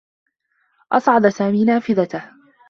أصعد 0.93 1.27
سامي 1.27 1.65
نافذته. 1.65 2.31